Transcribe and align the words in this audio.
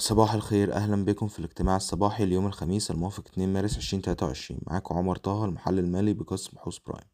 صباح 0.00 0.34
الخير 0.34 0.72
أهلا 0.72 1.04
بكم 1.04 1.28
في 1.28 1.38
الاجتماع 1.38 1.76
الصباحي 1.76 2.24
اليوم 2.24 2.46
الخميس 2.46 2.90
الموافق 2.90 3.24
2 3.28 3.52
مارس 3.52 3.76
2023 3.76 4.60
معاكم 4.66 4.94
عمر 4.96 5.16
طه 5.16 5.44
المحلل 5.44 5.78
المالي 5.78 6.12
بقسم 6.12 6.50
بحوث 6.56 6.78
برايم. 6.78 7.08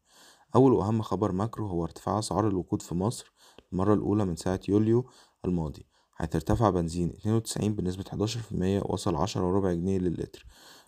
أول 0.55 0.73
وأهم 0.73 1.01
خبر 1.01 1.31
macro 1.31 1.67
هو 1.67 1.83
ارتفاع 1.83 2.19
أسعار 2.19 2.47
الوقود 2.47 2.81
في 2.81 2.95
مصر 2.95 3.33
المرة 3.73 3.93
الأولى 3.93 4.25
من 4.25 4.35
ساعة 4.35 4.59
يوليو 4.69 5.09
الماضي 5.45 5.85
حيث 6.11 6.35
ارتفع 6.35 6.69
بنزين 6.69 7.09
92 7.09 7.75
بنسبة 7.75 8.03
11% 8.03 8.85
وصل 8.91 9.15
10 9.15 9.41
وربع 9.47 9.73
جنيه 9.73 9.99
للتر 9.99 10.45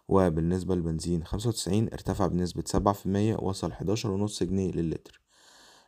وبالنسبة 0.07 0.75
للبنزين 0.75 1.23
95 1.23 1.89
ارتفع 1.93 2.27
بنسبة 2.27 2.93
7% 3.37 3.43
وصل 3.43 3.71
11 3.71 4.11
ونص 4.11 4.43
جنيه 4.43 4.71
للتر 4.71 5.21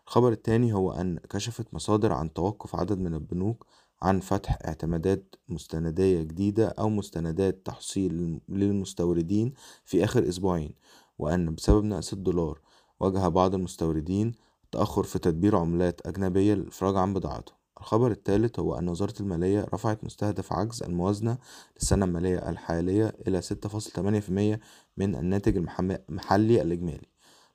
الخبر 0.07 0.31
التاني 0.31 0.73
هو 0.73 0.91
أن 0.91 1.19
كشفت 1.29 1.73
مصادر 1.73 2.13
عن 2.13 2.33
توقف 2.33 2.75
عدد 2.75 2.99
من 2.99 3.13
البنوك 3.13 3.65
عن 4.01 4.19
فتح 4.19 4.57
اعتمادات 4.65 5.35
مستندية 5.49 6.21
جديدة 6.21 6.67
أو 6.67 6.89
مستندات 6.89 7.65
تحصيل 7.65 8.39
للمستوردين 8.49 9.53
في 9.85 10.03
آخر 10.03 10.29
أسبوعين 10.29 10.73
وأن 11.19 11.55
بسبب 11.55 11.83
نقص 11.83 12.13
الدولار 12.13 12.61
واجه 12.99 13.27
بعض 13.27 13.55
المستوردين 13.55 14.31
تأخر 14.71 15.03
في 15.03 15.19
تدبير 15.19 15.55
عملات 15.55 16.07
أجنبية 16.07 16.53
للإفراج 16.53 16.95
عن 16.95 17.13
بضاعتهم 17.13 17.57
الخبر 17.79 18.11
الثالث 18.11 18.59
هو 18.59 18.75
أن 18.75 18.89
وزارة 18.89 19.13
المالية 19.19 19.65
رفعت 19.73 20.03
مستهدف 20.03 20.53
عجز 20.53 20.83
الموازنة 20.83 21.37
للسنة 21.75 22.05
المالية 22.05 22.49
الحالية 22.49 23.15
إلى 23.27 23.41
6.8% 23.41 24.59
من 24.97 25.15
الناتج 25.15 25.57
المحلي 25.57 26.61
الإجمالي. 26.61 27.07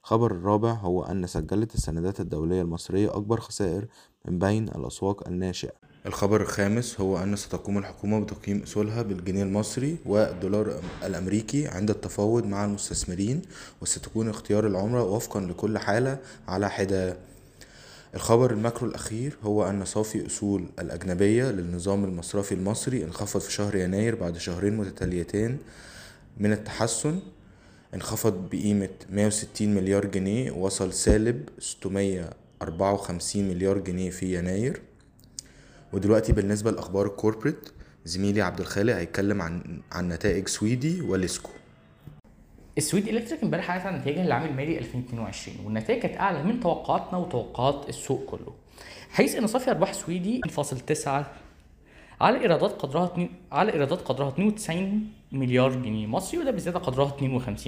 الخبر 0.02 0.30
الرابع 0.30 0.72
هو 0.72 1.02
أن 1.02 1.26
سجلت 1.26 1.74
السندات 1.74 2.20
الدولية 2.20 2.62
المصرية 2.62 3.16
أكبر 3.16 3.40
خسائر 3.40 3.86
من 4.24 4.38
بين 4.38 4.68
الأسواق 4.68 5.28
الناشئة. 5.28 5.72
الخبر 6.06 6.40
الخامس 6.40 7.00
هو 7.00 7.22
أن 7.22 7.36
ستقوم 7.36 7.78
الحكومة 7.78 8.20
بتقييم 8.20 8.62
أصولها 8.62 9.02
بالجنيه 9.02 9.42
المصري 9.42 9.96
والدولار 10.06 10.80
الأمريكي 11.04 11.66
عند 11.66 11.90
التفاوض 11.90 12.46
مع 12.46 12.64
المستثمرين 12.64 13.42
وستكون 13.80 14.28
اختيار 14.28 14.66
العملة 14.66 15.02
وفقا 15.02 15.40
لكل 15.40 15.78
حالة 15.78 16.18
على 16.48 16.70
حدة. 16.70 17.16
الخبر 18.14 18.50
الماكرو 18.50 18.88
الأخير 18.88 19.36
هو 19.42 19.68
أن 19.68 19.84
صافي 19.84 20.26
أصول 20.26 20.64
الأجنبية 20.78 21.44
للنظام 21.50 22.04
المصرفي 22.04 22.54
المصري 22.54 23.04
انخفض 23.04 23.40
في 23.40 23.52
شهر 23.52 23.76
يناير 23.76 24.14
بعد 24.14 24.38
شهرين 24.38 24.76
متتاليتين 24.76 25.58
من 26.38 26.52
التحسن. 26.52 27.18
انخفض 27.94 28.48
بقيمة 28.50 28.88
160 29.10 29.74
مليار 29.74 30.04
جنيه 30.06 30.50
وصل 30.50 30.92
سالب 30.92 31.48
654 31.58 33.48
مليار 33.48 33.78
جنيه 33.78 34.10
في 34.10 34.38
يناير. 34.38 34.80
ودلوقتي 35.92 36.32
بالنسبة 36.32 36.70
لأخبار 36.70 37.06
ال 37.06 37.12
corporate 37.12 37.68
زميلي 38.04 38.42
عبد 38.42 38.60
الخالق 38.60 38.94
هيتكلم 38.96 39.42
عن 39.42 39.80
عن 39.92 40.08
نتائج 40.08 40.48
سويدي 40.48 41.00
وليسيكو 41.00 41.50
السويد 42.78 43.08
الكتريك 43.08 43.42
امبارح 43.42 43.70
اعلنت 43.70 43.86
عن 43.86 43.98
نتائجها 43.98 44.24
للعام 44.24 44.44
المالي 44.44 44.78
2022 44.78 45.56
والنتائج 45.66 46.02
كانت 46.02 46.16
أعلى 46.16 46.42
من 46.42 46.60
توقعاتنا 46.60 47.18
وتوقعات 47.18 47.88
السوق 47.88 48.24
كله 48.30 48.54
حيث 49.10 49.34
إن 49.36 49.46
صافي 49.46 49.70
أرباح 49.70 49.92
سويدي 49.92 50.40
2.9 50.48 51.08
على 52.20 52.40
إيرادات 52.40 52.70
قدرها 52.72 53.06
2 53.06 53.28
على 53.52 53.72
إيرادات 53.72 54.00
قدرها 54.00 54.28
92 54.28 55.06
مليار 55.32 55.72
جنيه. 55.72 56.06
مصري 56.06 56.40
وده 56.40 56.50
بزيادة 56.50 56.78
قدرها 56.78 57.16
52% 57.20 57.62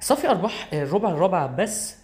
صافي 0.00 0.28
أرباح 0.30 0.68
الربع 0.72 1.10
الرابع 1.10 1.46
بس 1.46 1.94
آه، 1.94 2.01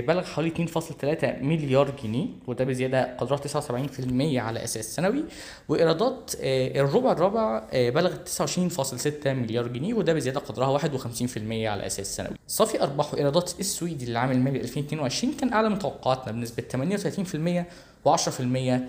بلغ 0.00 0.24
حوالي 0.24 0.50
2.3 0.50 1.42
مليار 1.42 1.90
جنيه 2.02 2.26
وده 2.46 2.64
بزيادة 2.64 3.16
قدرها 3.16 3.36
79% 3.38 4.36
على 4.36 4.64
أساس 4.64 4.94
سنوي. 4.94 5.24
وإيرادات 5.68 6.32
آه، 6.40 6.80
الربع 6.80 7.12
الرابع 7.12 7.68
آه، 7.72 7.90
بلغت 7.90 8.28
29.6 8.28 9.26
مليار 9.26 9.66
جنيه 9.68 9.94
وده 9.94 10.12
بزيادة 10.12 10.40
قدرها 10.40 10.78
51% 10.78 11.68
على 11.68 11.86
أساس 11.86 12.16
سنوي. 12.16 12.36
صافي 12.46 12.82
أرباح 12.82 13.14
وإيرادات 13.14 13.60
السويدي 13.60 14.06
للعام 14.06 14.30
المالي 14.30 14.60
2022 14.60 15.32
كان 15.32 15.52
أعلى 15.52 15.68
من 15.68 15.78
توقعاتنا 15.78 16.32
بنسبة 16.32 16.62
38% 16.62 17.66
و10% 18.08 18.80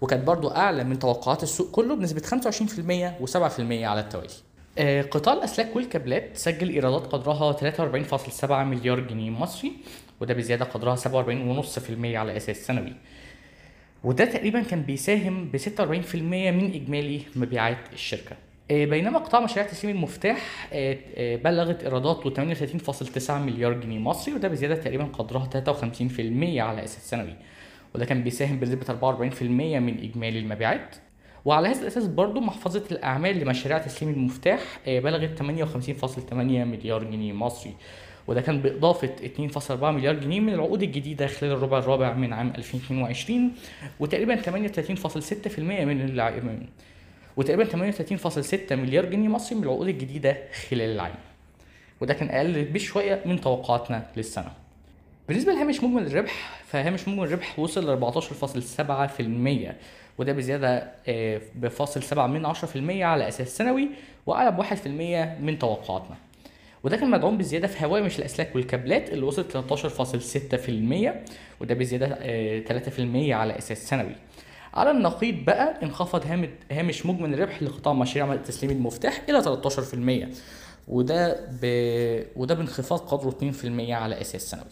وكانت 0.00 0.26
برضو 0.26 0.48
أعلى 0.48 0.84
من 0.84 0.98
توقعات 0.98 1.42
السوق 1.42 1.70
كله 1.70 1.96
بنسبة 1.96 2.20
25% 2.20 3.26
و7% 3.26 3.60
على 3.60 4.00
التوالي. 4.00 4.28
آه، 4.78 5.02
قطاع 5.02 5.34
الأسلاك 5.34 5.76
والكابلات 5.76 6.36
سجل 6.36 6.68
إيرادات 6.68 7.06
قدرها 7.06 7.52
43.7 7.52 8.64
مليار 8.64 9.00
جنيه 9.00 9.30
مصري. 9.30 9.72
وده 10.20 10.34
بزيادة 10.34 10.64
قدرها 10.64 10.96
47.5% 10.96 12.04
على 12.04 12.36
أساس 12.36 12.66
سنوي. 12.66 12.92
وده 14.04 14.24
تقريبا 14.24 14.62
كان 14.62 14.82
بيساهم 14.82 15.44
ب 15.44 15.56
46% 15.56 16.50
من 16.50 16.74
إجمالي 16.74 17.22
مبيعات 17.36 17.92
الشركة. 17.92 18.36
آه، 18.70 18.84
بينما 18.84 19.18
قطاع 19.18 19.40
مشاريع 19.40 19.70
تسليم 19.70 19.96
المفتاح 19.96 20.68
آه، 20.72 20.98
آه، 21.16 21.36
بلغت 21.36 21.82
ايراداته 21.82 22.30
38.9 22.30 23.38
مليار 23.38 23.72
جنيه 23.72 23.98
مصري 23.98 24.34
وده 24.34 24.48
بزيادة 24.48 24.74
تقريبا 24.74 25.04
قدرها 25.04 25.46
53% 25.46 26.62
على 26.62 26.84
أساس 26.84 27.10
سنوي. 27.10 27.34
وده 27.94 28.04
كان 28.04 28.24
بيساهم 28.24 28.58
بنسبة 28.60 28.86
44% 28.88 29.78
من 29.78 29.98
إجمالي 29.98 30.38
المبيعات. 30.38 30.96
وعلى 31.44 31.68
هذا 31.68 31.80
الأساس 31.80 32.06
برضو 32.06 32.40
محفظة 32.40 32.84
الأعمال 32.90 33.38
لمشاريع 33.38 33.78
تسليم 33.78 34.12
المفتاح 34.12 34.60
بلغت 34.86 35.38
58.8 35.38 36.34
مليار 36.64 37.04
جنيه 37.04 37.32
مصري. 37.32 37.74
وده 38.28 38.40
كان 38.40 38.60
بإضافة 38.60 39.10
2.4 39.70 39.84
مليار 39.84 40.14
جنيه 40.14 40.40
من 40.40 40.54
العقود 40.54 40.82
الجديدة 40.82 41.26
خلال 41.26 41.52
الربع 41.52 41.78
الرابع 41.78 42.12
من 42.12 42.32
عام 42.32 42.52
2022 42.58 43.52
وتقريبا 44.00 44.36
38.6% 44.36 45.58
من. 45.58 46.66
وتقريبا 47.36 47.64
38.6 47.64 48.72
مليار 48.72 49.04
جنيه 49.04 49.28
مصري 49.28 49.58
من 49.58 49.64
العقود 49.64 49.88
الجديدة 49.88 50.36
خلال 50.70 50.90
العام 50.90 51.14
وده 52.00 52.14
كان 52.14 52.28
أقل 52.28 52.64
بشوية 52.64 53.22
من 53.26 53.40
توقعاتنا 53.40 54.06
للسنة 54.16 54.52
بالنسبة 55.28 55.52
لهامش 55.52 55.82
مجمل 55.84 56.06
الربح 56.06 56.60
فهامش 56.66 57.08
مجمل 57.08 57.24
الربح 57.24 57.58
وصل 57.58 57.90
ل 57.90 58.12
14.7% 59.72 59.74
وده 60.18 60.32
بزيادة 60.32 60.92
آه، 61.08 61.40
بفاصل 61.54 62.02
7 62.02 62.26
من 62.26 62.54
10% 62.54 62.56
على 63.02 63.28
أساس 63.28 63.56
سنوي 63.56 63.88
وأعلى 64.26 64.50
ب 64.50 64.62
1% 64.62 64.86
من 65.42 65.58
توقعاتنا 65.58 66.16
وده 66.84 66.96
كان 66.96 67.10
مدعوم 67.10 67.38
بزيادة 67.38 67.66
في 67.68 67.84
هوامش 67.86 68.18
الأسلاك 68.18 68.54
والكابلات 68.54 69.10
اللي 69.10 69.24
وصلت 69.24 69.56
13.6% 69.56 71.10
وده 71.60 71.74
بزيادة 71.74 72.06
آه، 72.20 72.60
3% 72.60 73.30
على 73.32 73.58
أساس 73.58 73.88
سنوي. 73.88 74.14
على 74.74 74.90
النقيض 74.90 75.44
بقى 75.44 75.82
انخفض 75.82 76.46
هامش 76.70 77.06
مجمل 77.06 77.34
الربح 77.34 77.62
لقطاع 77.62 77.92
مشاريع 77.92 78.36
تسليم 78.36 78.70
المفتاح 78.70 79.22
إلى 79.28 79.42
13% 79.42 80.28
وده 80.88 81.46
ب... 81.62 81.66
وده 82.36 82.54
بانخفاض 82.54 82.98
قدره 82.98 83.52
2% 83.52 83.90
على 83.90 84.20
أساس 84.20 84.50
سنوي. 84.50 84.64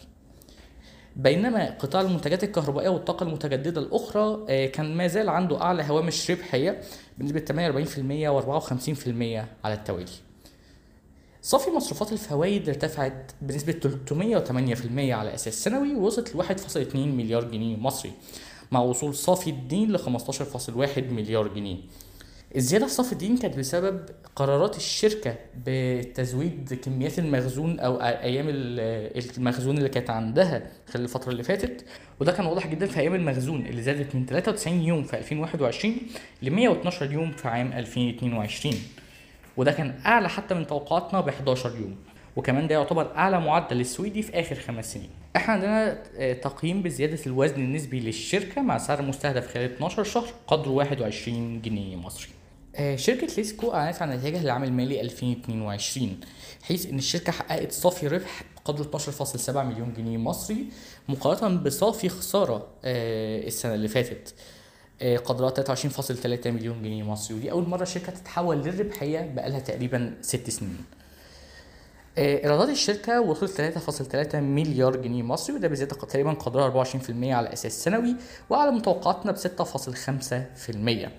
بينما 1.15 1.69
قطاع 1.69 2.01
المنتجات 2.01 2.43
الكهربائية 2.43 2.89
والطاقة 2.89 3.23
المتجددة 3.23 3.81
الأخرى 3.81 4.45
آه، 4.49 4.65
كان 4.65 4.97
ما 4.97 5.07
زال 5.07 5.29
عنده 5.29 5.61
أعلى 5.61 5.83
هوامش 5.83 6.31
ربحية 6.31 6.81
بنسبة 7.17 7.39
48% 7.39 8.43
و54% 8.43 9.65
على 9.65 9.73
التوالي. 9.73 10.26
صافي 11.47 11.71
مصروفات 11.71 12.11
الفوائد 12.13 12.69
ارتفعت 12.69 13.31
بنسبة 13.41 13.73
308% 14.09 14.11
على 14.99 15.33
أساس 15.33 15.63
سنوي 15.63 15.95
ووصلت 15.95 16.35
ل 16.35 16.43
1.2 16.43 16.95
مليار 16.95 17.43
جنيه 17.43 17.77
مصري 17.77 18.11
مع 18.71 18.79
وصول 18.79 19.15
صافي 19.15 19.49
الدين 19.49 19.91
ل 19.91 19.99
15.1 19.99 20.99
مليار 20.99 21.47
جنيه. 21.47 21.77
الزيادة 22.55 22.85
في 22.87 22.91
صافي 22.93 23.13
الدين 23.13 23.37
كانت 23.37 23.57
بسبب 23.59 24.05
قرارات 24.35 24.77
الشركة 24.77 25.35
بتزويد 25.65 26.73
كميات 26.83 27.19
المخزون 27.19 27.79
أو 27.79 27.95
أيام 28.01 28.45
ال- 28.49 29.37
المخزون 29.37 29.77
اللي 29.77 29.89
كانت 29.89 30.09
عندها 30.09 30.71
خلال 30.93 31.03
الفترة 31.03 31.31
اللي 31.31 31.43
فاتت 31.43 31.85
وده 32.19 32.31
كان 32.31 32.45
واضح 32.45 32.67
جدا 32.67 32.85
في 32.85 32.99
أيام 32.99 33.15
المخزون 33.15 33.65
اللي 33.65 33.81
زادت 33.81 34.15
من 34.15 34.25
93 34.25 34.81
يوم 34.81 35.03
في 35.03 35.17
2021 35.17 35.95
ل 36.41 36.49
112 36.51 37.11
يوم 37.11 37.31
في 37.31 37.47
عام 37.47 37.73
2022 37.73 38.75
وده 39.57 39.71
كان 39.71 39.99
أعلى 40.05 40.29
حتى 40.29 40.53
من 40.53 40.67
توقعاتنا 40.67 41.21
ب 41.21 41.29
11 41.29 41.75
يوم. 41.75 41.95
وكمان 42.35 42.67
ده 42.67 42.75
يعتبر 42.75 43.15
أعلى 43.15 43.39
معدل 43.39 43.79
السويدي 43.79 44.21
في 44.21 44.39
آخر 44.39 44.55
خمس 44.55 44.93
سنين. 44.93 45.09
إحنا 45.35 45.53
عندنا 45.53 46.03
آه، 46.17 46.33
تقييم 46.33 46.81
بزيادة 46.81 47.19
الوزن 47.27 47.55
النسبي 47.55 47.99
للشركة 47.99 48.61
مع 48.61 48.77
سعر 48.77 49.01
مستهدف 49.01 49.53
خلال 49.53 49.73
12 49.73 50.03
شهر 50.03 50.27
قدره 50.47 50.69
21 50.69 51.61
جنيه 51.61 51.95
مصري. 51.95 52.29
آه، 52.75 52.95
شركة 52.95 53.27
ليسكو 53.37 53.73
أعلنت 53.73 54.01
عن 54.01 54.09
نتائجها 54.09 54.41
للعام 54.41 54.63
المالي 54.63 55.01
2022 55.01 56.19
حيث 56.63 56.85
إن 56.85 56.97
الشركة 56.97 57.31
حققت 57.31 57.71
صافي 57.71 58.07
ربح 58.07 58.43
بقدره 58.55 58.83
12.7 58.83 59.49
مليون 59.63 59.93
جنيه 59.93 60.17
مصري 60.17 60.65
مقارنة 61.09 61.57
بصافي 61.57 62.09
خسارة 62.09 62.67
آه، 62.85 63.47
السنة 63.47 63.73
اللي 63.73 63.87
فاتت. 63.87 64.35
قدرها 65.01 65.49
23.3 65.49 66.47
مليون 66.47 66.81
جنيه 66.83 67.03
مصري. 67.03 67.37
ودي 67.37 67.51
أول 67.51 67.69
مرة 67.69 67.81
الشركة 67.81 68.11
تتحول 68.11 68.57
للربحية 68.57 69.31
بقالها 69.35 69.59
تقريبا 69.59 70.13
ست 70.21 70.49
سنين. 70.49 70.77
آه، 72.17 72.43
إيرادات 72.43 72.69
الشركة 72.69 73.21
وصلت 73.21 73.51
3.3 73.61 74.35
مليار 74.35 74.95
جنيه 74.95 75.23
مصري 75.23 75.55
وده 75.55 75.67
بزيادة 75.67 75.95
تقريبا 75.95 76.31
قدرها 76.33 76.67
24% 76.85 77.33
على 77.33 77.53
أساس 77.53 77.83
سنوي 77.83 78.15
واعلى 78.49 78.71
من 78.71 78.81
توقعاتنا 78.81 79.31
ب 79.31 79.35
6.5% 79.35 81.09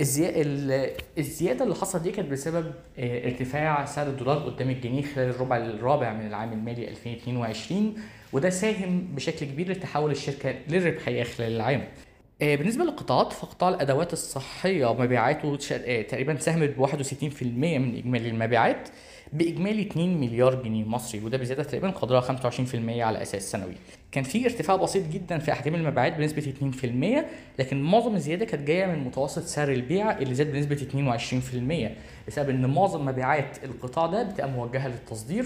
الزي... 0.00 0.28
ال- 0.42 0.90
الزيادة 1.18 1.64
اللي 1.64 1.74
حصلت 1.74 2.02
دي 2.02 2.10
كانت 2.10 2.30
بسبب 2.30 2.72
آه، 2.98 3.24
ارتفاع 3.26 3.84
سعر 3.84 4.06
الدولار 4.06 4.38
قدام 4.38 4.70
الجنيه 4.70 5.02
خلال 5.02 5.28
الربع 5.30 5.56
الرابع 5.56 6.12
من 6.12 6.26
العام 6.26 6.52
المالي 6.52 6.88
2022 6.88 7.94
وده 8.32 8.50
ساهم 8.50 9.08
بشكل 9.14 9.46
كبير 9.46 9.70
لتحول 9.70 10.10
الشركة 10.10 10.54
للربحية 10.68 11.22
خلال 11.22 11.52
العام. 11.56 11.84
آه، 12.42 12.56
بالنسبة 12.56 12.84
للقطاعات 12.84 13.32
فقطاع 13.32 13.68
الأدوات 13.68 14.12
الصحية 14.12 14.94
مبيعاته 14.94 15.58
آه، 15.72 16.02
تقريبا 16.02 16.38
ساهمت 16.38 16.68
ب 16.68 16.78
61% 16.78 17.78
من 17.78 17.96
إجمالي 17.96 18.28
المبيعات. 18.28 18.88
بإجمالي 19.32 19.82
2 19.82 20.20
مليار 20.20 20.62
جنيه 20.62 20.84
مصري 20.84 21.24
وده 21.24 21.38
بزيادة 21.38 21.62
تقريبا 21.62 21.90
قدرها 21.90 22.20
25% 22.20 22.74
على 23.00 23.22
أساس 23.22 23.50
سنوي. 23.50 23.74
كان 24.12 24.24
في 24.24 24.44
ارتفاع 24.44 24.76
بسيط 24.76 25.08
جدا 25.08 25.38
في 25.38 25.52
أحجام 25.52 25.74
المبيعات 25.74 26.16
بنسبة 26.16 26.52
2% 27.22 27.24
لكن 27.58 27.82
معظم 27.82 28.14
الزيادة 28.14 28.44
كانت 28.44 28.66
جاية 28.68 28.86
من 28.86 28.98
متوسط 29.04 29.42
سعر 29.42 29.72
البيع 29.72 30.18
اللي 30.18 30.34
زاد 30.34 30.52
بنسبة 30.52 30.76
22% 32.26 32.28
بسبب 32.28 32.50
إن 32.50 32.66
معظم 32.70 33.04
مبيعات 33.04 33.64
القطاع 33.64 34.06
ده 34.06 34.22
بتبقى 34.22 34.50
موجهة 34.50 34.88
للتصدير 34.88 35.44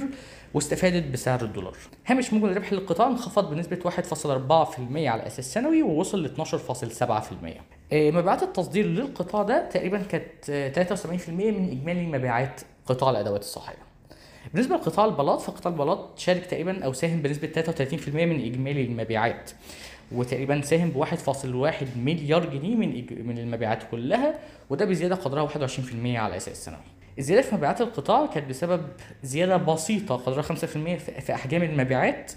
واستفادت 0.55 1.13
بسعر 1.13 1.45
الدولار. 1.45 1.77
هامش 2.07 2.33
مجمل 2.33 2.51
الربح 2.51 2.73
للقطاع 2.73 3.07
انخفض 3.07 3.51
بنسبة 3.55 3.91
1.4% 3.91 4.81
على 4.97 5.27
أساس 5.27 5.53
سنوي 5.55 5.83
ووصل 5.83 6.23
ل 6.27 6.47
12.7%. 6.47 7.76
آه، 7.93 8.11
مبيعات 8.11 8.43
التصدير 8.43 8.87
للقطاع 8.87 9.43
ده 9.43 9.69
تقريبا 9.69 9.99
كانت 9.99 10.51
آه، 10.51 10.69
73% 10.69 11.51
من 11.51 11.71
إجمالي 11.71 12.07
مبيعات 12.07 12.61
قطاع 12.87 13.11
الأدوات 13.11 13.41
الصحية. 13.41 13.87
بالنسبة 14.53 14.77
لقطاع 14.77 15.05
البلاط 15.05 15.41
فقطاع 15.41 15.73
البلاط 15.73 16.19
شارك 16.19 16.47
تقريبا 16.47 16.85
أو 16.85 16.93
ساهم 16.93 17.23
بنسبة 17.23 17.49
33% 17.49 18.27
من 18.27 18.45
إجمالي 18.45 18.85
المبيعات 18.85 19.51
وتقريبا 20.13 20.61
ساهم 20.61 20.91
ب 20.91 20.97
1.1 21.05 21.85
مليار 21.97 22.47
جنيه 22.47 22.75
من. 22.77 23.07
من 23.27 23.39
المبيعات 23.39 23.83
كلها 23.91 24.35
وده 24.71 24.85
بزيادة 24.85 25.15
قدرها 25.15 25.43
21% 25.43 26.17
على 26.17 26.37
أساس 26.37 26.65
سنوي. 26.65 26.79
الزيادة 27.19 27.43
في 27.43 27.55
مبيعات 27.55 27.81
القطاع 27.81 28.27
كانت 28.27 28.49
بسبب 28.49 28.83
زيادة 29.23 29.57
بسيطة 29.57 30.17
قدرها 30.17 30.43
5% 30.43 30.55
في 30.55 31.21
في 31.21 31.35
أحجام 31.35 31.63
المبيعات 31.63 32.33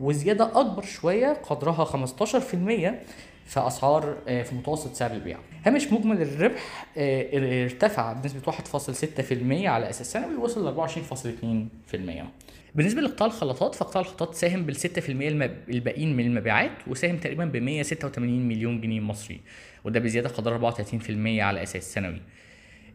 وزيادة 0.00 0.60
أكبر 0.60 0.82
شوية 0.82 1.32
قدرها 1.32 1.84
15% 1.84 2.94
في 3.50 3.60
أسعار 3.60 4.16
آه، 4.28 4.42
في 4.42 4.54
متوسط 4.54 4.94
سعر 4.94 5.10
البيع. 5.10 5.38
هامش 5.66 5.92
مجمل 5.92 6.22
الربح 6.22 6.86
آه، 6.96 7.64
ارتفع 7.64 8.12
بنسبة 8.12 8.52
1.6% 8.52 9.66
على 9.66 9.90
أساس 9.90 10.12
سنوي 10.12 10.34
ووصل 10.34 10.64
ل 10.64 10.68
24.2%. 10.68 12.24
بالنسبة 12.74 13.00
لقطاع 13.00 13.26
الخلاطات 13.26 13.74
فقطاع 13.74 14.02
الخلاطات 14.02 14.34
ساهم 14.34 14.66
بال 14.66 14.76
6% 14.76 15.08
المب... 15.08 15.56
الباقيين 15.68 16.16
من 16.16 16.26
المبيعات 16.26 16.70
وساهم 16.86 17.16
تقريبا 17.16 17.44
ب 17.44 17.56
186 17.56 18.48
مليون 18.48 18.80
جنيه 18.80 19.00
مصري 19.00 19.40
وده 19.84 20.00
بزيادة 20.00 20.28
قدرها 20.28 20.70
34% 20.72 20.82
على 21.18 21.62
أساس 21.62 21.94
سنوي. 21.94 22.20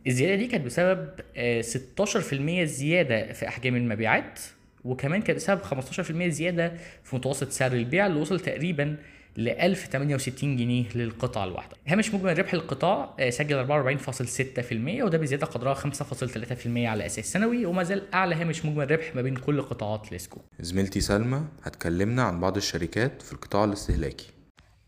الزيادة 0.07 0.35
دي 0.35 0.47
كانت 0.47 0.65
بسبب 0.65 1.09
آه، 1.37 1.61
16% 1.61 2.63
زيادة 2.63 3.33
في 3.33 3.47
أحجام 3.47 3.75
المبيعات 3.75 4.39
وكمان 4.85 5.21
كانت 5.21 5.39
بسبب 5.39 5.61
15% 5.61 6.27
زيادة 6.27 6.73
في 7.03 7.15
متوسط 7.15 7.49
سعر 7.49 7.73
البيع 7.73 8.05
اللي 8.05 8.21
وصل 8.21 8.39
تقريبا 8.39 8.97
ل 9.37 9.49
1068 9.49 10.57
جنيه 10.57 10.85
للقطعة 10.95 11.43
الواحدة. 11.43 11.75
هامش 11.87 12.13
مجمل 12.13 12.39
ربح 12.39 12.53
القطاع 12.53 13.15
آه، 13.19 13.29
سجل 13.29 13.57
44.6% 13.57 15.03
وده 15.03 15.17
بزياده 15.17 15.45
قدرها 15.47 15.73
5.3% 15.73 16.67
على 16.77 17.05
أساس 17.05 17.31
سنوي 17.31 17.65
وما 17.65 17.83
زال 17.83 18.13
أعلى 18.13 18.35
هامش 18.35 18.65
مجمل 18.65 18.91
ربح 18.91 19.15
ما 19.15 19.21
بين 19.21 19.35
كل 19.35 19.61
قطاعات 19.61 20.11
ليسكو. 20.11 20.41
زميلتي 20.59 21.01
سلمى 21.01 21.41
هتكلمنا 21.63 22.23
عن 22.23 22.39
بعض 22.39 22.57
الشركات 22.57 23.21
في 23.21 23.33
القطاع 23.33 23.63
الاستهلاكي 23.63 24.27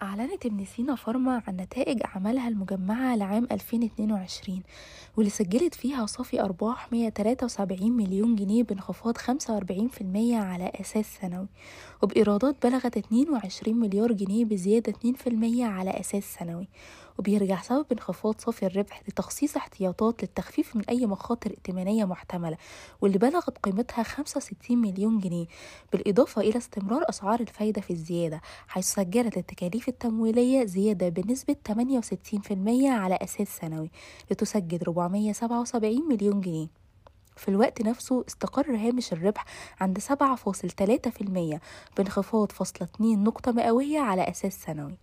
أعلنت 0.01 0.45
ابن 0.45 0.65
سينا 0.65 0.95
فارما 0.95 1.41
عن 1.47 1.57
نتائج 1.57 2.01
أعمالها 2.05 2.47
المجمعة 2.47 3.15
لعام 3.15 3.47
2022 3.51 4.61
واللي 5.17 5.29
سجلت 5.29 5.75
فيها 5.75 6.05
صافي 6.05 6.41
أرباح 6.41 6.91
173 6.91 7.91
مليون 7.91 8.35
جنيه 8.35 8.63
بانخفاض 8.63 9.17
45% 9.17 9.21
على 10.33 10.71
أساس 10.81 11.05
سنوي 11.21 11.47
وبإيرادات 12.03 12.55
بلغت 12.67 12.97
22 12.97 13.75
مليار 13.79 14.11
جنيه 14.11 14.45
بزيادة 14.45 14.93
2% 14.93 15.01
على 15.61 15.89
أساس 15.99 16.23
سنوي. 16.39 16.67
وبيرجع 17.19 17.61
سبب 17.61 17.85
انخفاض 17.91 18.41
صافي 18.41 18.65
الربح 18.65 19.01
لتخصيص 19.07 19.55
احتياطات 19.57 20.21
للتخفيف 20.21 20.75
من 20.75 20.83
أي 20.89 21.05
مخاطر 21.05 21.49
ائتمانية 21.49 22.05
محتملة 22.05 22.57
واللي 23.01 23.17
بلغت 23.17 23.57
قيمتها 23.57 24.03
65 24.03 24.77
مليون 24.77 25.19
جنيه 25.19 25.45
بالإضافة 25.91 26.41
إلى 26.41 26.57
استمرار 26.57 27.09
أسعار 27.09 27.39
الفايدة 27.39 27.81
في 27.81 27.91
الزيادة 27.91 28.41
حيث 28.67 28.85
سجلت 28.85 29.37
التكاليف 29.37 29.87
التمويلية 29.87 30.65
زيادة 30.65 31.09
بنسبة 31.09 31.55
68% 31.69 31.71
على 32.85 33.15
أساس 33.21 33.47
سنوي 33.57 33.91
لتسجل 34.31 34.79
477 34.87 36.07
مليون 36.09 36.41
جنيه. 36.41 36.67
في 37.35 37.47
الوقت 37.49 37.81
نفسه 37.81 38.23
استقر 38.27 38.75
هامش 38.75 39.13
الربح 39.13 39.45
عند 39.81 39.99
7.3% 39.99 41.59
بانخفاض 41.97 42.51
فاصلة 42.51 42.87
2 42.95 43.23
نقطة 43.23 43.51
مئوية 43.51 43.99
على 43.99 44.29
أساس 44.29 44.63
سنوي. 44.63 44.97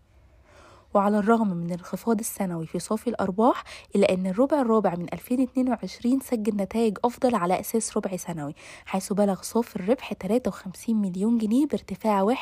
وعلى 0.95 1.19
الرغم 1.19 1.49
من 1.49 1.67
الانخفاض 1.67 2.19
السنوي 2.19 2.67
في 2.67 2.79
صافي 2.79 3.11
الأرباح 3.11 3.65
إلا 3.97 4.15
أن 4.15 4.27
الربع 4.27 4.61
الرابع 4.61 4.95
من 4.95 5.07
2022 5.13 6.21
سجل 6.21 6.57
نتائج 6.57 6.99
أفضل 7.05 7.35
على 7.35 7.61
أساس 7.61 7.97
ربع 7.97 8.17
سنوي 8.17 8.55
حيث 8.87 9.13
بلغ 9.13 9.43
صافي 9.43 9.77
الربح 9.77 10.13
53 10.13 10.97
مليون 10.97 11.39
جنيه 11.39 11.67
بارتفاع 11.67 12.35
71% 12.35 12.37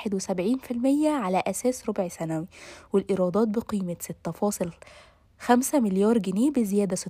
على 1.06 1.42
أساس 1.46 1.88
ربع 1.88 2.08
سنوي 2.08 2.46
والإيرادات 2.92 3.48
بقيمة 3.48 3.96
6.5 5.48 5.74
مليار 5.74 6.18
جنيه 6.18 6.50
بزيادة 6.50 6.96
16% 6.96 7.00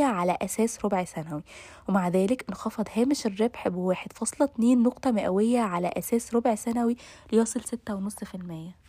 على 0.00 0.38
أساس 0.42 0.84
ربع 0.84 1.04
سنوي 1.04 1.42
ومع 1.88 2.08
ذلك 2.08 2.44
انخفض 2.48 2.88
هامش 2.96 3.26
الربح 3.26 3.68
ب 3.68 3.94
1.2 3.94 4.60
نقطة 4.60 5.10
مئوية 5.10 5.60
على 5.60 5.90
أساس 5.98 6.34
ربع 6.34 6.54
سنوي 6.54 6.96
ليصل 7.32 7.60
6.5% 7.60 8.87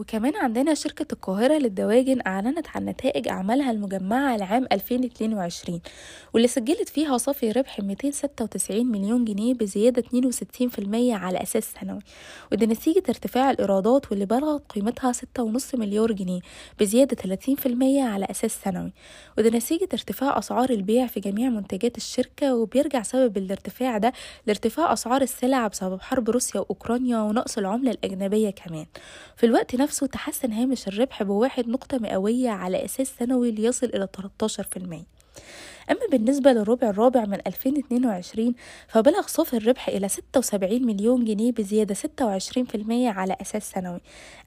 وكمان 0.00 0.36
عندنا 0.36 0.74
شركة 0.74 1.06
القاهرة 1.12 1.58
للدواجن 1.58 2.20
أعلنت 2.26 2.66
عن 2.74 2.84
نتائج 2.84 3.28
أعمالها 3.28 3.70
المجمعة 3.70 4.36
لعام 4.36 4.66
2022 4.72 5.80
واللي 6.34 6.48
سجلت 6.48 6.88
فيها 6.88 7.18
صافي 7.18 7.50
ربح 7.52 7.80
296 7.80 8.86
مليون 8.86 9.24
جنيه 9.24 9.54
بزيادة 9.54 10.02
62% 10.02 11.12
على 11.12 11.42
أساس 11.42 11.72
سنوي. 11.80 11.98
وده 12.52 12.66
نتيجة 12.66 13.02
ارتفاع 13.08 13.50
الإيرادات 13.50 14.10
واللي 14.10 14.26
بلغت 14.26 14.72
قيمتها 14.72 15.12
6.5 15.12 15.74
مليار 15.74 16.12
جنيه 16.12 16.40
بزيادة 16.80 17.16
30% 17.36 18.02
على 18.02 18.26
أساس 18.30 18.58
سنوي. 18.64 18.92
وده 19.38 19.50
نتيجة 19.50 19.88
ارتفاع 19.92 20.38
أسعار 20.38 20.70
البيع 20.70 21.06
في 21.06 21.20
جميع 21.20 21.48
منتجات 21.48 21.96
الشركة 21.96 22.54
وبيرجع 22.54 23.02
سبب 23.02 23.36
الارتفاع 23.36 23.98
ده 23.98 24.12
لارتفاع 24.46 24.92
أسعار 24.92 25.22
السلع 25.22 25.66
بسبب 25.66 26.00
حرب 26.00 26.30
روسيا 26.30 26.60
وأوكرانيا 26.60 27.18
ونقص 27.18 27.58
العملة 27.58 27.90
الأجنبية 27.90 28.50
كمان. 28.50 28.86
في 29.36 29.46
الوقت 29.46 29.74
نفسه 29.74 29.89
تحسن 29.98 30.52
هامش 30.52 30.88
الربح 30.88 31.22
بواحد 31.22 31.68
نقطة 31.68 31.98
مئوية 31.98 32.50
على 32.50 32.84
أساس 32.84 33.12
سنوي 33.18 33.50
ليصل 33.50 33.86
إلى 33.86 34.08
13% 34.16 34.60
أما 35.90 36.00
بالنسبة 36.10 36.52
للربع 36.52 36.90
الرابع 36.90 37.24
من 37.24 37.38
2022 37.46 38.54
فبلغ 38.88 39.26
صافي 39.26 39.56
الربح 39.56 39.88
إلى 39.88 40.08
76 40.08 40.86
مليون 40.86 41.24
جنيه 41.24 41.52
بزيادة 41.52 41.94
26% 41.94 41.98
على 42.90 43.36
أساس 43.40 43.70
سنوي. 43.70 44.00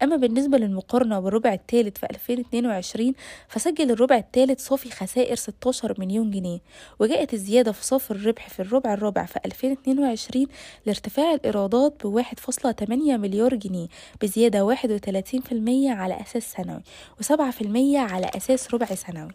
أما 0.03 0.15
بالنسبة 0.15 0.57
للمقارنة 0.57 1.19
بالربع 1.19 1.53
الثالث 1.53 1.97
في 1.97 2.05
2022 2.09 3.13
فسجل 3.47 3.91
الربع 3.91 4.17
الثالث 4.17 4.67
صافي 4.67 4.89
خسائر 4.91 5.35
16 5.35 5.95
مليون 5.99 6.31
جنيه. 6.31 6.59
وجاءت 6.99 7.33
الزيادة 7.33 7.71
في 7.71 7.85
صافي 7.85 8.11
الربح 8.11 8.49
في 8.49 8.59
الربع 8.59 8.93
الرابع 8.93 9.25
في 9.25 9.39
2022 9.45 10.45
لارتفاع 10.85 11.33
الإيرادات 11.33 12.05
ب 12.07 12.21
1.8 12.21 12.91
مليار 12.91 13.55
جنيه 13.55 13.87
بزيادة 14.21 14.75
31% 14.75 15.89
على 15.89 16.21
أساس 16.21 16.51
سنوي 16.51 16.81
و7% 17.23 17.95
على 17.95 18.31
أساس 18.35 18.73
ربع 18.73 18.85
سنوي. 18.85 19.31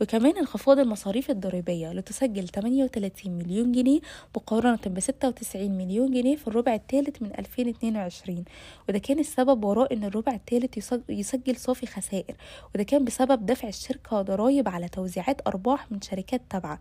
وكمان 0.00 0.36
انخفاض 0.36 0.78
المصاريف 0.78 1.30
الضريبية 1.30 1.92
لتسجل 1.92 2.48
38 2.48 3.32
مليون 3.32 3.72
جنيه 3.72 4.00
مقارنة 4.36 4.78
ب 4.86 5.00
96 5.00 5.70
مليون 5.70 6.10
جنيه 6.10 6.36
في 6.36 6.48
الربع 6.48 6.74
الثالث 6.74 7.22
من 7.22 7.30
2022 7.38 8.44
وده 8.88 8.98
كان 8.98 9.18
السبب 9.18 9.64
وراء 9.64 9.94
إن 9.94 10.04
الربع 10.04 10.34
الثالث 10.34 10.92
يسجل 11.08 11.56
صافي 11.56 11.86
خسائر. 11.86 12.34
وده 12.74 12.82
كان 12.82 13.04
بسبب 13.04 13.46
دفع 13.46 13.68
الشركة 13.68 14.22
ضرائب 14.22 14.68
على 14.68 14.88
توزيعات 14.88 15.46
أرباح 15.46 15.92
من 15.92 16.00
شركات 16.00 16.42
تابعة. 16.50 16.80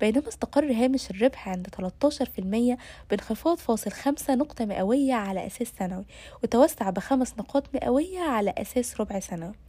بينما 0.00 0.28
استقر 0.28 0.72
هامش 0.72 1.10
الربح 1.10 1.48
عند 1.48 1.68
13% 1.68 2.78
بانخفاض 3.10 3.58
فاصل 3.58 3.90
5 3.90 4.34
نقطة 4.34 4.64
مئوية 4.64 5.14
على 5.14 5.46
أساس 5.46 5.68
سنوي 5.78 6.04
وتوسع 6.42 6.90
بخمس 6.90 7.34
نقاط 7.38 7.64
مئوية 7.74 8.20
على 8.20 8.54
أساس 8.58 9.00
ربع 9.00 9.20
سنوي. 9.20 9.67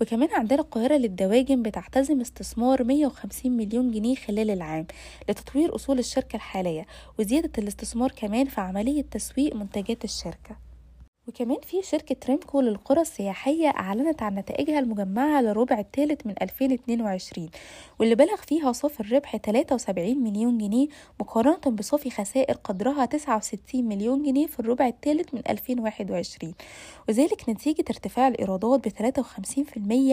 وكمان 0.00 0.28
عندنا 0.32 0.60
القاهرة 0.60 0.94
للدواجن 0.94 1.62
بتعتزم 1.62 2.20
استثمار 2.20 2.84
150 2.84 3.52
مليون 3.52 3.90
جنيه 3.90 4.14
خلال 4.14 4.50
العام 4.50 4.86
لتطوير 5.28 5.74
أصول 5.74 5.98
الشركة 5.98 6.36
الحالية 6.36 6.86
وزيادة 7.18 7.50
الاستثمار 7.58 8.12
كمان 8.16 8.46
في 8.46 8.60
عملية 8.60 9.02
تسويق 9.02 9.54
منتجات 9.54 10.04
الشركة. 10.04 10.65
وكمان 11.28 11.56
في 11.62 11.82
شركة 11.82 12.16
ريمكو 12.28 12.60
للقرى 12.60 13.00
السياحية 13.00 13.68
أعلنت 13.68 14.22
عن 14.22 14.34
نتائجها 14.34 14.78
المجمعة 14.78 15.42
للربع 15.42 15.78
الثالث 15.78 16.26
من 16.26 16.34
2022 16.42 17.48
واللي 17.98 18.14
بلغ 18.14 18.36
فيها 18.36 18.72
صافي 18.72 19.00
الربح 19.00 19.36
73 19.36 20.18
مليون 20.18 20.58
جنيه 20.58 20.88
مقارنة 21.20 21.76
بصافي 21.76 22.10
خسائر 22.10 22.56
قدرها 22.56 23.04
69 23.04 23.84
مليون 23.84 24.22
جنيه 24.22 24.46
في 24.46 24.60
الربع 24.60 24.86
الثالث 24.86 25.34
من 25.34 25.42
2021 25.50 26.54
وذلك 27.08 27.48
نتيجة 27.48 27.84
ارتفاع 27.90 28.28
الإيرادات 28.28 28.88
ب 28.88 29.12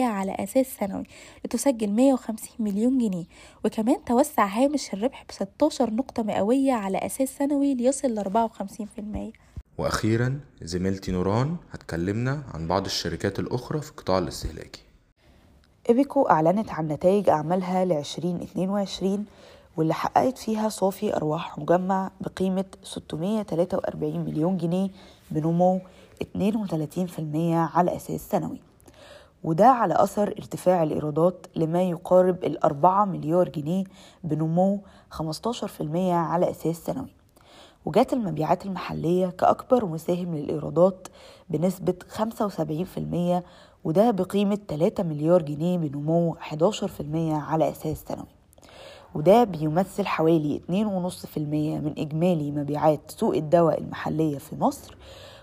على 0.00 0.36
أساس 0.38 0.66
سنوي 0.76 1.04
لتسجل 1.44 1.90
150 1.90 2.48
مليون 2.58 2.98
جنيه 2.98 3.24
وكمان 3.64 4.04
توسع 4.04 4.46
هامش 4.46 4.94
الربح 4.94 5.24
ب 5.28 5.32
16 5.32 5.90
نقطة 5.90 6.22
مئوية 6.22 6.72
على 6.72 6.98
أساس 6.98 7.36
سنوي 7.36 7.74
ليصل 7.74 8.08
ل 8.14 8.50
54% 9.34 9.53
وأخيرا 9.78 10.40
زميلتي 10.62 11.12
نوران 11.12 11.56
هتكلمنا 11.72 12.42
عن 12.54 12.68
بعض 12.68 12.84
الشركات 12.84 13.38
الأخرى 13.38 13.80
في 13.80 13.90
القطاع 13.90 14.18
الاستهلاكي. 14.18 14.82
إبيكو 15.90 16.22
أعلنت 16.22 16.70
عن 16.70 16.88
نتائج 16.88 17.28
أعمالها 17.28 17.84
ل 17.84 17.92
2022 17.92 19.24
واللي 19.76 19.94
حققت 19.94 20.38
فيها 20.38 20.68
صافي 20.68 21.16
أرواح 21.16 21.58
مجمع 21.58 22.10
بقيمة 22.20 22.64
643 22.82 24.24
مليون 24.24 24.56
جنيه 24.56 24.88
بنمو 25.30 25.80
32% 26.22 26.24
على 27.54 27.96
أساس 27.96 28.20
سنوي. 28.30 28.60
وده 29.44 29.66
على 29.66 29.94
أثر 30.02 30.28
ارتفاع 30.28 30.82
الإيرادات 30.82 31.46
لما 31.56 31.82
يقارب 31.82 32.44
الأربعة 32.44 33.04
مليار 33.04 33.48
جنيه 33.48 33.84
بنمو 34.24 34.80
15% 35.10 35.22
على 36.12 36.50
أساس 36.50 36.76
سنوي. 36.76 37.12
وجات 37.86 38.12
المبيعات 38.12 38.66
المحلية 38.66 39.26
كأكبر 39.26 39.86
مساهم 39.86 40.34
للإيرادات 40.34 41.08
بنسبة 41.50 41.94
75% 42.18 43.42
وده 43.84 44.10
بقيمة 44.10 44.58
3 44.68 45.02
مليار 45.02 45.42
جنيه 45.42 45.78
بنمو 45.78 46.34
11% 46.34 46.86
على 47.30 47.70
أساس 47.70 48.04
سنوي. 48.08 48.26
وده 49.14 49.44
بيمثل 49.44 50.06
حوالي 50.06 50.60
2.5% 50.68 51.38
من 51.38 51.94
إجمالي 51.98 52.50
مبيعات 52.50 53.00
سوق 53.10 53.36
الدواء 53.36 53.80
المحلية 53.80 54.38
في 54.38 54.56
مصر 54.56 54.96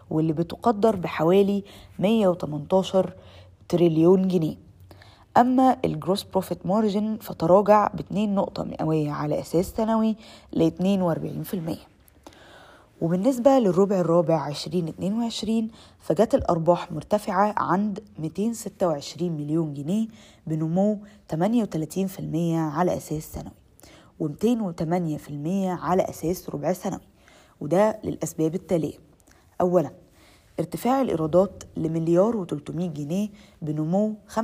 واللي 0.10 0.33
بتقدر 0.33 0.95
بحوالي 0.95 1.63
118 2.00 3.13
تريليون 3.69 4.27
جنيه. 4.27 4.55
أما 5.38 5.77
ال 5.86 5.92
gross 5.92 6.24
profit 6.24 6.65
margin 6.65 7.17
فتراجع 7.21 7.88
ب 7.88 8.00
2 8.00 8.36
نقطة 8.36 8.63
مئوية 8.63 9.12
على 9.12 9.39
أساس 9.39 9.65
سنوي 9.65 10.15
ل 10.53 10.69
42% 10.69 11.91
وبالنسبة 13.01 13.60
للربع 13.60 14.00
الرابع 14.00 14.48
2022 14.48 15.67
فجت 16.00 16.36
الأرباح 16.36 16.91
مرتفعة 16.91 17.53
عند 17.58 18.03
226 18.20 19.31
مليون 19.31 19.74
جنيه 19.74 20.08
بنمو 20.48 21.00
38% 21.34 21.36
على 22.53 22.98
أساس 22.98 23.31
سنوي 23.34 23.51
و208% 24.24 25.81
على 25.84 26.03
أساس 26.10 26.50
ربع 26.50 26.74
سنوي 26.74 27.08
وده 27.62 28.00
للأسباب 28.03 28.55
التالية. 28.55 28.98
أولا 29.62 29.91
ارتفاع 30.60 31.01
الإيرادات 31.01 31.63
لمليار 31.77 32.46
و300 32.46 32.72
جنيه 32.72 33.29
بنمو 33.62 34.15
25% 34.29 34.39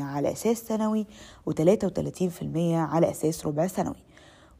على 0.00 0.32
أساس 0.32 0.58
سنوي 0.58 1.06
و33% 1.50 2.44
على 2.72 3.10
أساس 3.10 3.46
ربع 3.46 3.66
سنوي. 3.66 4.07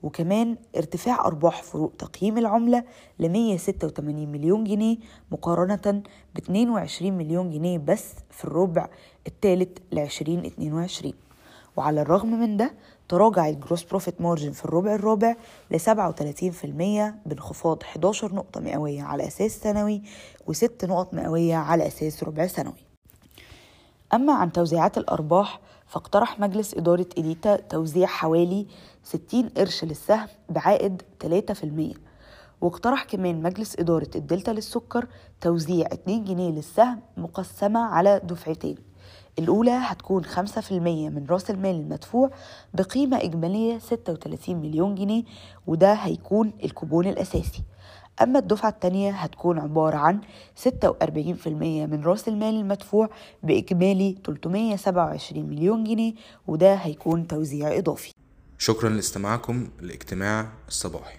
وكمان 0.02 0.56
ارتفاع 0.76 1.26
أرباح 1.26 1.62
فروق 1.62 1.92
تقييم 1.98 2.38
العملة 2.38 2.84
ل 3.18 3.28
186 3.28 4.28
مليون 4.32 4.64
جنيه 4.64 4.96
مقارنة 5.32 6.02
ب 6.34 6.38
22 6.38 7.12
مليون 7.12 7.50
جنيه 7.50 7.78
بس 7.78 8.04
في 8.30 8.44
الربع 8.44 8.88
الثالث 9.26 9.78
ل 9.92 9.98
2022 9.98 11.12
وعلى 11.76 12.02
الرغم 12.02 12.40
من 12.40 12.56
ده 12.56 12.72
تراجع 13.08 13.48
ال 13.48 13.54
gross 13.54 13.82
profit 13.84 14.20
margin 14.20 14.52
في 14.52 14.64
الربع 14.64 14.94
الرابع 14.94 15.36
ل 15.70 15.80
37% 15.80 15.84
بانخفاض 17.26 17.82
11 17.82 18.34
نقطة 18.34 18.60
مئوية 18.60 19.02
على 19.02 19.26
أساس 19.26 19.60
سنوي 19.60 20.02
و6 20.50 20.84
نقط 20.84 21.14
مئوية 21.14 21.56
على 21.56 21.86
أساس 21.86 22.24
ربع 22.24 22.46
سنوي. 22.46 22.84
أما 24.14 24.32
عن 24.32 24.52
توزيعات 24.52 24.98
الأرباح 24.98 25.60
فاقترح 25.88 26.40
مجلس 26.40 26.74
إدارة 26.74 27.06
راميدا 27.18 27.56
توزيع 27.56 28.06
حوالي 28.06 28.66
60 29.02 29.48
قرش 29.48 29.84
للسهم 29.84 30.28
بعائد 30.48 31.02
3% 31.24 31.98
واقترح 32.60 33.04
كمان 33.04 33.42
مجلس 33.42 33.76
إدارة 33.78 34.10
الدلتا 34.16 34.50
للسكر 34.50 35.06
توزيع 35.40 35.86
2 35.92 36.24
جنيه 36.24 36.50
للسهم 36.50 37.00
مقسمة 37.16 37.80
على 37.80 38.20
دفعتين. 38.24 38.76
الأولى 39.38 39.70
هتكون 39.70 40.24
5% 40.24 40.72
من 40.72 41.26
رأس 41.30 41.50
المال 41.50 41.74
المدفوع 41.74 42.30
بقيمة 42.74 43.16
إجمالية 43.16 43.78
36 43.78 44.56
مليون 44.56 44.94
جنيه 44.94 45.22
وده 45.66 45.92
هيكون 45.92 46.52
الكوبون 46.64 47.06
الأساسي. 47.06 47.62
أما 48.22 48.38
الدفعة 48.38 48.68
التانية 48.68 49.10
هتكون 49.10 49.58
عبارة 49.58 49.96
عن 49.96 50.20
46% 50.64 50.68
من 51.48 52.02
رأس 52.04 52.28
المال 52.28 52.54
المدفوع 52.54 53.08
بإجمالي 53.42 54.16
327 54.26 55.44
مليون 55.48 55.84
جنيه 55.84 56.14
وده 56.46 56.74
هيكون 56.74 57.26
توزيع 57.26 57.78
إضافي. 57.78 58.12
شكرا 58.58 58.90
لاستماعكم 58.90 59.68
لإجتماع 59.80 60.48
الصباحي. 60.68 61.18